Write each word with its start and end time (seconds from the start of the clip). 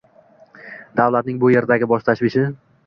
Davlatning 1.01 1.39
bu 1.45 1.53
yerdagi 1.57 1.93
bosh 1.95 2.11
tashvishi 2.11 2.53